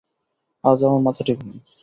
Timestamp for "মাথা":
1.01-1.21